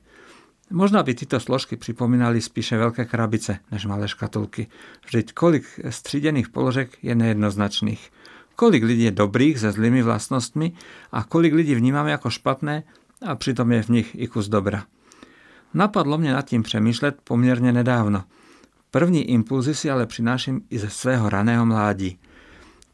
Možná 0.69 1.03
by 1.03 1.13
tyto 1.13 1.39
složky 1.39 1.75
připomínaly 1.75 2.41
spíše 2.41 2.77
velké 2.77 3.05
krabice 3.05 3.59
než 3.71 3.85
malé 3.85 4.07
škatulky. 4.07 4.67
Vždyť 5.05 5.33
kolik 5.33 5.79
střídených 5.89 6.49
položek 6.49 6.97
je 7.03 7.15
nejednoznačných. 7.15 8.11
Kolik 8.55 8.83
lidí 8.83 9.03
je 9.03 9.11
dobrých 9.11 9.59
se 9.59 9.71
zlými 9.71 10.03
vlastnostmi 10.03 10.71
a 11.11 11.23
kolik 11.23 11.53
lidí 11.53 11.75
vnímáme 11.75 12.11
jako 12.11 12.29
špatné 12.29 12.83
a 13.25 13.35
přitom 13.35 13.71
je 13.71 13.83
v 13.83 13.89
nich 13.89 14.15
i 14.15 14.27
kus 14.27 14.47
dobra. 14.47 14.83
Napadlo 15.73 16.17
mě 16.17 16.33
nad 16.33 16.41
tím 16.41 16.63
přemýšlet 16.63 17.17
poměrně 17.23 17.71
nedávno. 17.71 18.23
První 18.91 19.23
impulzy 19.23 19.75
si 19.75 19.91
ale 19.91 20.05
přináším 20.05 20.61
i 20.69 20.79
ze 20.79 20.89
svého 20.89 21.29
raného 21.29 21.65
mládí. 21.65 22.19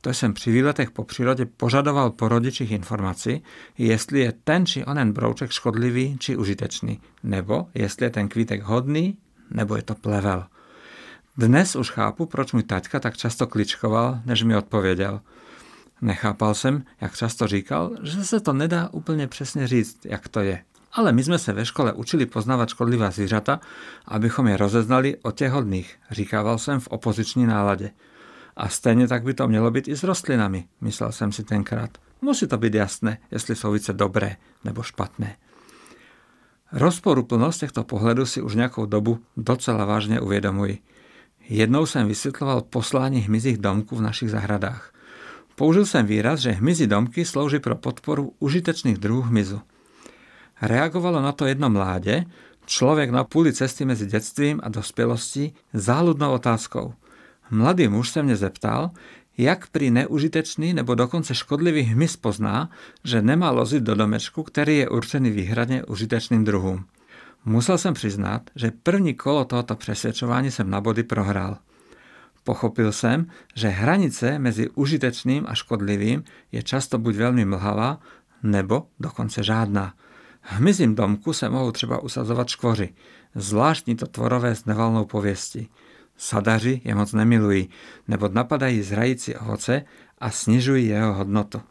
To 0.03 0.09
jsem 0.09 0.33
při 0.33 0.51
výletech 0.51 0.91
po 0.91 1.03
přírodě 1.03 1.45
požadoval 1.45 2.09
po 2.09 2.27
rodičích 2.27 2.71
informaci, 2.71 3.41
jestli 3.77 4.19
je 4.19 4.33
ten 4.43 4.65
či 4.65 4.85
onen 4.85 5.13
brouček 5.13 5.51
škodlivý 5.51 6.17
či 6.19 6.37
užitečný, 6.37 6.99
nebo 7.23 7.67
jestli 7.73 8.05
je 8.05 8.09
ten 8.09 8.27
kvítek 8.27 8.63
hodný, 8.63 9.17
nebo 9.51 9.75
je 9.75 9.81
to 9.81 9.95
plevel. 9.95 10.45
Dnes 11.37 11.75
už 11.75 11.89
chápu, 11.89 12.25
proč 12.25 12.51
můj 12.53 12.63
taťka 12.63 12.99
tak 12.99 13.17
často 13.17 13.47
kličkoval, 13.47 14.19
než 14.25 14.43
mi 14.43 14.55
odpověděl. 14.55 15.21
Nechápal 16.01 16.55
jsem, 16.55 16.83
jak 17.01 17.15
často 17.15 17.47
říkal, 17.47 17.91
že 18.01 18.25
se 18.25 18.39
to 18.39 18.53
nedá 18.53 18.89
úplně 18.91 19.27
přesně 19.27 19.67
říct, 19.67 20.05
jak 20.05 20.27
to 20.27 20.39
je. 20.39 20.63
Ale 20.93 21.11
my 21.11 21.23
jsme 21.23 21.39
se 21.39 21.53
ve 21.53 21.65
škole 21.65 21.93
učili 21.93 22.25
poznávat 22.25 22.69
škodlivá 22.69 23.11
zvířata, 23.11 23.59
abychom 24.05 24.47
je 24.47 24.57
rozeznali 24.57 25.17
od 25.21 25.35
těch 25.35 25.51
hodných, 25.51 25.95
říkával 26.11 26.57
jsem 26.57 26.79
v 26.79 26.87
opoziční 26.87 27.45
náladě. 27.45 27.91
A 28.55 28.69
stejně 28.69 29.07
tak 29.07 29.23
by 29.23 29.33
to 29.33 29.47
mělo 29.47 29.71
být 29.71 29.87
i 29.87 29.95
s 29.97 30.03
rostlinami, 30.03 30.67
myslel 30.81 31.11
jsem 31.11 31.31
si 31.31 31.43
tenkrát. 31.43 31.97
Musí 32.21 32.47
to 32.47 32.57
být 32.57 32.73
jasné, 32.73 33.17
jestli 33.31 33.55
jsou 33.55 33.71
více 33.71 33.93
dobré 33.93 34.35
nebo 34.63 34.83
špatné. 34.83 35.35
Rozporuplnost 36.71 37.59
těchto 37.59 37.83
pohledů 37.83 38.25
si 38.25 38.41
už 38.41 38.55
nějakou 38.55 38.85
dobu 38.85 39.19
docela 39.37 39.85
vážně 39.85 40.19
uvědomuji. 40.19 40.79
Jednou 41.49 41.85
jsem 41.85 42.07
vysvětloval 42.07 42.61
poslání 42.61 43.19
hmyzích 43.19 43.57
domků 43.57 43.95
v 43.95 44.01
našich 44.01 44.29
zahradách. 44.31 44.93
Použil 45.55 45.85
jsem 45.85 46.05
výraz, 46.05 46.39
že 46.39 46.51
hmyzí 46.51 46.87
domky 46.87 47.25
slouží 47.25 47.59
pro 47.59 47.75
podporu 47.75 48.33
užitečných 48.39 48.97
druhů 48.97 49.21
hmyzu. 49.21 49.61
Reagovalo 50.61 51.21
na 51.21 51.31
to 51.31 51.45
jedno 51.45 51.69
mládě, 51.69 52.25
člověk 52.65 53.09
na 53.09 53.23
půli 53.23 53.53
cesty 53.53 53.85
mezi 53.85 54.05
dětstvím 54.05 54.59
a 54.63 54.69
dospělostí, 54.69 55.53
záludnou 55.73 56.31
otázkou. 56.31 56.93
Mladý 57.53 57.87
muž 57.87 58.09
se 58.09 58.23
mě 58.23 58.35
zeptal, 58.35 58.91
Jak 59.37 59.73
pri 59.73 59.89
neužitečný 59.89 60.73
nebo 60.73 60.95
dokonce 60.95 61.35
škodlivý 61.35 61.81
hmyz 61.81 62.17
pozná, 62.17 62.69
že 63.03 63.21
nemá 63.21 63.51
lozit 63.51 63.83
do 63.83 63.95
domečku, 63.95 64.43
který 64.43 64.77
je 64.77 64.89
určený 64.89 65.29
výhradně 65.31 65.83
užitečným 65.83 66.43
druhům. 66.43 66.85
Musel 67.45 67.77
jsem 67.77 67.93
přiznat, 67.93 68.41
že 68.55 68.71
první 68.83 69.13
kolo 69.13 69.45
tohoto 69.45 69.75
přesvědčování 69.75 70.51
jsem 70.51 70.69
na 70.69 70.81
body 70.81 71.03
prohrál. 71.03 71.57
Pochopil 72.43 72.91
jsem, 72.91 73.25
že 73.55 73.67
hranice 73.67 74.39
mezi 74.39 74.69
užitečným 74.69 75.45
a 75.47 75.55
škodlivým 75.55 76.23
je 76.51 76.63
často 76.63 76.97
buď 76.97 77.15
velmi 77.15 77.45
mlhavá, 77.45 77.99
nebo 78.43 78.87
dokonce 78.99 79.43
žádná. 79.43 79.93
V 80.41 80.51
hmyzím 80.51 80.95
domku 80.95 81.33
se 81.33 81.49
mohou 81.49 81.71
třeba 81.71 82.03
usazovat 82.03 82.49
škvoři, 82.49 82.93
zvláštní 83.35 83.95
to 83.95 84.07
tvorové 84.07 84.55
s 84.55 84.65
nevalnou 84.65 85.05
pověstí. 85.05 85.69
Sadaři 86.17 86.81
je 86.83 86.95
moc 86.95 87.13
nemilují, 87.13 87.69
nebo 88.07 88.29
napadají 88.29 88.81
zrající 88.81 89.35
ovoce 89.35 89.85
a 90.17 90.29
snižují 90.29 90.87
jeho 90.87 91.13
hodnotu. 91.13 91.61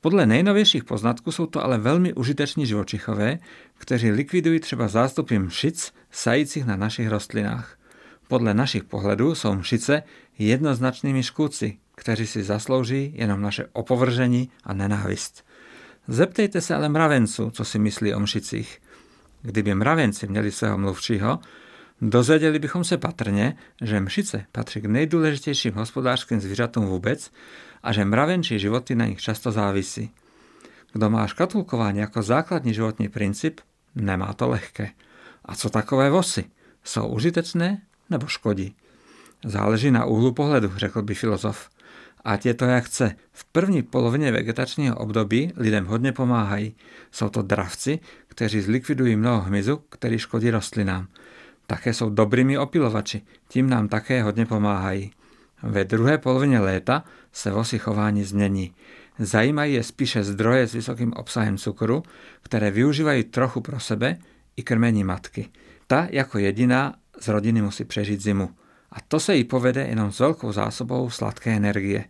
Podle 0.00 0.26
nejnovějších 0.26 0.84
poznatků 0.84 1.32
jsou 1.32 1.46
to 1.46 1.64
ale 1.64 1.78
velmi 1.78 2.12
užiteční 2.12 2.66
živočichové, 2.66 3.38
kteří 3.78 4.10
likvidují 4.10 4.60
třeba 4.60 4.88
zástupy 4.88 5.38
mšic 5.38 5.92
sajících 6.10 6.66
na 6.66 6.76
našich 6.76 7.08
rostlinách. 7.08 7.78
Podle 8.28 8.54
našich 8.54 8.84
pohledů 8.84 9.34
jsou 9.34 9.54
mšice 9.54 10.02
jednoznačnými 10.38 11.22
škůdci, 11.22 11.78
kteří 11.94 12.26
si 12.26 12.42
zaslouží 12.42 13.12
jenom 13.16 13.42
naše 13.42 13.66
opovržení 13.72 14.50
a 14.64 14.74
nenávist. 14.74 15.44
Zeptejte 16.08 16.60
se 16.60 16.74
ale 16.74 16.88
mravenců, 16.88 17.50
co 17.50 17.64
si 17.64 17.78
myslí 17.78 18.14
o 18.14 18.20
mšicích. 18.20 18.82
Kdyby 19.42 19.74
mravenci 19.74 20.26
měli 20.26 20.52
svého 20.52 20.78
mluvčího, 20.78 21.38
dozvěděli 22.00 22.58
bychom 22.58 22.84
se 22.84 22.98
patrně, 22.98 23.56
že 23.82 24.00
mšice 24.00 24.44
patří 24.52 24.80
k 24.80 24.84
nejdůležitějším 24.84 25.74
hospodářským 25.74 26.40
zvířatům 26.40 26.86
vůbec 26.86 27.30
a 27.82 27.92
že 27.92 28.04
mravenčí 28.04 28.58
životy 28.58 28.94
na 28.94 29.06
nich 29.06 29.20
často 29.20 29.52
závisí. 29.52 30.10
Kdo 30.92 31.10
má 31.10 31.26
škatulkování 31.26 31.98
jako 31.98 32.22
základní 32.22 32.74
životní 32.74 33.08
princip, 33.08 33.60
nemá 33.94 34.32
to 34.32 34.48
lehké. 34.48 34.90
A 35.44 35.54
co 35.54 35.70
takové 35.70 36.10
vosy? 36.10 36.44
Jsou 36.84 37.08
užitečné 37.08 37.82
nebo 38.10 38.26
škodí? 38.26 38.76
Záleží 39.44 39.90
na 39.90 40.04
úhlu 40.04 40.32
pohledu, 40.32 40.72
řekl 40.76 41.02
by 41.02 41.14
filozof. 41.14 41.70
Ať 42.24 42.46
je 42.46 42.54
to 42.54 42.64
jak 42.64 42.84
chce. 42.84 43.14
V 43.32 43.44
první 43.44 43.82
polovině 43.82 44.32
vegetačního 44.32 44.96
období 44.96 45.52
lidem 45.56 45.86
hodně 45.86 46.12
pomáhají. 46.12 46.76
Jsou 47.12 47.28
to 47.28 47.42
dravci, 47.42 47.98
kteří 48.28 48.60
zlikvidují 48.60 49.16
mnoho 49.16 49.40
hmyzu, 49.40 49.76
který 49.76 50.18
škodí 50.18 50.50
rostlinám. 50.50 51.06
Také 51.70 51.94
jsou 51.94 52.10
dobrými 52.10 52.58
opilovači, 52.58 53.22
tím 53.48 53.70
nám 53.70 53.88
také 53.88 54.22
hodně 54.22 54.46
pomáhají. 54.46 55.10
Ve 55.62 55.84
druhé 55.84 56.18
polovině 56.18 56.60
léta 56.60 57.04
se 57.32 57.50
vosy 57.50 57.78
chování 57.78 58.24
změní. 58.24 58.74
Zajímají 59.18 59.74
je 59.74 59.82
spíše 59.82 60.24
zdroje 60.24 60.66
s 60.66 60.74
vysokým 60.74 61.12
obsahem 61.12 61.58
cukru, 61.58 62.02
které 62.42 62.70
využívají 62.70 63.24
trochu 63.24 63.60
pro 63.60 63.80
sebe 63.80 64.18
i 64.56 64.62
krmení 64.62 65.04
matky. 65.04 65.48
Ta 65.86 66.08
jako 66.10 66.38
jediná 66.38 66.94
z 67.20 67.28
rodiny 67.28 67.62
musí 67.62 67.84
přežít 67.84 68.20
zimu. 68.20 68.50
A 68.92 68.96
to 69.08 69.20
se 69.20 69.36
jí 69.36 69.44
povede 69.44 69.82
jenom 69.82 70.12
s 70.12 70.18
velkou 70.18 70.52
zásobou 70.52 71.10
sladké 71.10 71.50
energie. 71.56 72.04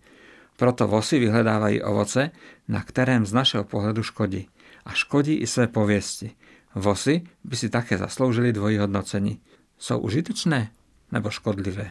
Proto 0.56 0.88
vosy 0.88 1.18
vyhledávají 1.18 1.82
ovoce, 1.82 2.30
na 2.68 2.82
kterém 2.82 3.26
z 3.26 3.32
našeho 3.32 3.64
pohledu 3.64 4.02
škodí. 4.02 4.48
A 4.84 4.92
škodí 4.92 5.34
i 5.34 5.46
své 5.46 5.66
pověsti. 5.66 6.30
Vosy 6.74 7.22
by 7.44 7.56
si 7.56 7.68
také 7.68 7.98
zasloužili 7.98 8.52
dvojí 8.52 8.78
hodnocení. 8.78 9.40
Jsou 9.80 9.98
užitečné 9.98 10.70
nebo 11.12 11.30
škodlivé? 11.30 11.90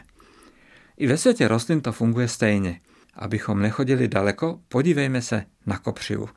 I 0.96 1.06
ve 1.06 1.16
světě 1.16 1.48
rostlin 1.48 1.80
to 1.80 1.92
funguje 1.92 2.28
stejně. 2.28 2.80
Abychom 3.14 3.62
nechodili 3.62 4.08
daleko, 4.08 4.60
podívejme 4.68 5.22
se 5.22 5.44
na 5.66 5.78
kopřivu. 5.78 6.28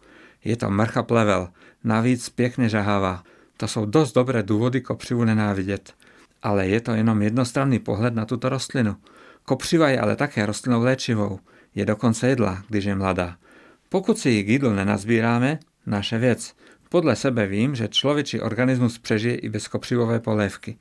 Je 0.43 0.57
to 0.57 0.69
mrcha 0.69 1.03
plevel, 1.03 1.49
navíc 1.83 2.29
pěkně 2.29 2.69
žahává. 2.69 3.23
To 3.57 3.67
jsou 3.67 3.85
dost 3.85 4.13
dobré 4.13 4.43
důvody 4.43 4.81
kopřivu 4.81 5.23
nenávidět. 5.23 5.93
Ale 6.43 6.67
je 6.67 6.81
to 6.81 6.91
jenom 6.91 7.21
jednostranný 7.21 7.79
pohled 7.79 8.15
na 8.15 8.25
tuto 8.25 8.49
rostlinu. 8.49 8.95
Kopřiva 9.45 9.89
je 9.89 9.99
ale 9.99 10.15
také 10.15 10.45
rostlinou 10.45 10.81
léčivou. 10.81 11.39
Je 11.75 11.85
dokonce 11.85 12.27
jedla, 12.27 12.63
když 12.69 12.85
je 12.85 12.95
mladá. 12.95 13.37
Pokud 13.89 14.19
si 14.19 14.29
ji 14.29 14.43
k 14.43 14.47
jídlu 14.47 14.73
nenazbíráme, 14.73 15.59
naše 15.85 16.17
věc. 16.17 16.53
Podle 16.89 17.15
sebe 17.15 17.47
vím, 17.47 17.75
že 17.75 17.87
člověčí 17.87 18.41
organismus 18.41 18.97
přežije 18.99 19.35
i 19.35 19.49
bez 19.49 19.67
kopřivové 19.67 20.19
polévky. 20.19 20.77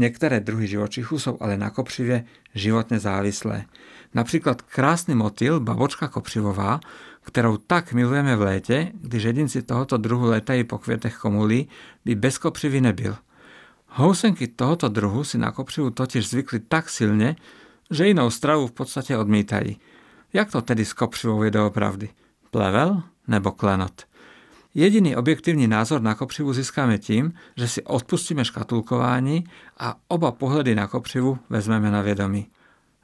Některé 0.00 0.40
druhy 0.40 0.66
živočichů 0.66 1.18
jsou 1.18 1.36
ale 1.40 1.56
na 1.56 1.70
kopřivě 1.70 2.24
životně 2.54 2.98
závislé. 2.98 3.64
Například 4.14 4.62
krásný 4.62 5.14
motýl, 5.14 5.60
babočka 5.60 6.08
kopřivová, 6.08 6.80
kterou 7.22 7.56
tak 7.56 7.92
milujeme 7.92 8.36
v 8.36 8.40
létě, 8.40 8.92
když 8.94 9.22
jedinci 9.22 9.62
tohoto 9.62 9.96
druhu 9.96 10.26
letají 10.26 10.64
po 10.64 10.78
květech 10.78 11.16
komulí, 11.16 11.68
by 12.04 12.14
bez 12.14 12.38
kopřivy 12.38 12.80
nebyl. 12.80 13.16
Housenky 13.88 14.48
tohoto 14.48 14.88
druhu 14.88 15.24
si 15.24 15.38
na 15.38 15.52
kopřivu 15.52 15.90
totiž 15.90 16.28
zvykly 16.28 16.60
tak 16.60 16.88
silně, 16.88 17.36
že 17.90 18.06
jinou 18.08 18.30
stravu 18.30 18.66
v 18.66 18.72
podstatě 18.72 19.16
odmítají. 19.16 19.80
Jak 20.32 20.50
to 20.50 20.62
tedy 20.62 20.84
s 20.84 20.92
kopřivou 20.92 21.42
je 21.42 21.50
doopravdy? 21.50 22.08
Plevel 22.50 23.02
nebo 23.28 23.52
klenot? 23.52 24.09
Jediný 24.74 25.16
objektivní 25.16 25.68
názor 25.68 26.02
na 26.02 26.14
kopřivu 26.14 26.52
získáme 26.52 26.98
tím, 26.98 27.32
že 27.56 27.68
si 27.68 27.82
odpustíme 27.82 28.44
škatulkování 28.44 29.44
a 29.78 29.96
oba 30.08 30.32
pohledy 30.32 30.74
na 30.74 30.86
kopřivu 30.86 31.38
vezmeme 31.50 31.90
na 31.90 32.02
vědomí. 32.02 32.48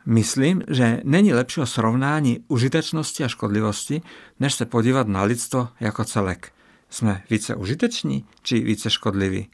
Myslím, 0.07 0.63
že 0.69 1.01
není 1.05 1.35
lepšího 1.35 1.67
srovnání 1.67 2.39
užitečnosti 2.49 3.25
a 3.25 3.29
škodlivosti, 3.29 4.03
než 4.41 4.55
se 4.55 4.65
podívat 4.65 5.09
na 5.09 5.23
lidstvo 5.23 5.69
jako 5.81 6.05
celek. 6.05 6.53
Jsme 6.91 7.23
více 7.31 7.55
užiteční 7.55 8.25
či 8.43 8.61
více 8.61 8.91
škodliví? 8.91 9.49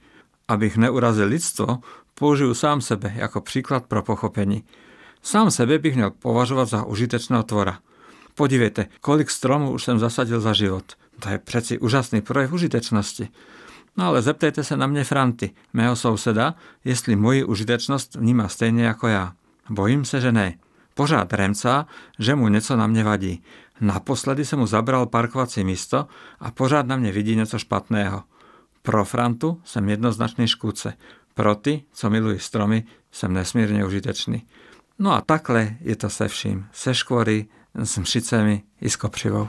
Abych 0.48 0.76
neurazil 0.76 1.28
lidstvo, 1.28 1.78
použiju 2.14 2.54
sám 2.54 2.80
sebe 2.80 3.12
jako 3.16 3.40
příklad 3.40 3.86
pro 3.86 4.02
pochopení. 4.02 4.64
Sám 5.22 5.50
sebe 5.50 5.78
bych 5.78 5.94
měl 5.94 6.10
považovat 6.10 6.68
za 6.68 6.84
užitečného 6.84 7.42
tvora. 7.42 7.78
Podívejte, 8.34 8.86
kolik 9.00 9.30
stromů 9.30 9.70
už 9.70 9.84
jsem 9.84 9.98
zasadil 9.98 10.40
za 10.40 10.52
život– 10.52 10.84
to 11.22 11.28
je 11.28 11.38
přeci 11.38 11.78
úžasný 11.78 12.20
projev 12.20 12.52
užitečnosti. 12.52 13.28
No 13.96 14.06
ale 14.06 14.22
zeptejte 14.22 14.64
se 14.64 14.76
na 14.76 14.86
mě 14.86 15.04
Franty, 15.04 15.50
mého 15.72 15.96
souseda, 15.96 16.54
jestli 16.84 17.16
moji 17.16 17.44
užitečnost 17.44 18.14
vnímá 18.14 18.48
stejně 18.48 18.84
jako 18.84 19.08
já. 19.08 19.32
Bojím 19.70 20.04
se, 20.04 20.20
že 20.20 20.32
ne. 20.32 20.54
Pořád 20.94 21.32
remcá, 21.32 21.86
že 22.18 22.34
mu 22.34 22.48
něco 22.48 22.76
na 22.76 22.86
mě 22.86 23.04
vadí. 23.04 23.42
Naposledy 23.80 24.44
jsem 24.44 24.58
mu 24.58 24.66
zabral 24.66 25.06
parkovací 25.06 25.64
místo 25.64 26.06
a 26.40 26.50
pořád 26.50 26.86
na 26.86 26.96
mě 26.96 27.12
vidí 27.12 27.36
něco 27.36 27.58
špatného. 27.58 28.22
Pro 28.82 29.04
Frantu 29.04 29.60
jsem 29.64 29.88
jednoznačný 29.88 30.48
škůdce. 30.48 30.94
Pro 31.34 31.54
ty, 31.54 31.82
co 31.92 32.10
milují 32.10 32.38
stromy, 32.38 32.84
jsem 33.12 33.32
nesmírně 33.32 33.84
užitečný. 33.84 34.46
No 34.98 35.12
a 35.12 35.20
takhle 35.20 35.76
je 35.80 35.96
to 35.96 36.10
se 36.10 36.28
vším. 36.28 36.66
Se 36.72 36.94
škvory, 36.94 37.46
s 37.74 37.98
mšicemi 37.98 38.62
i 38.80 38.90
s 38.90 38.96
kopřivou. 38.96 39.48